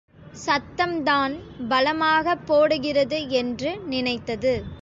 [0.45, 1.35] சத்தம்தான்
[1.69, 4.55] பலமாகப் போடுகிறது என்று நினைத்தது.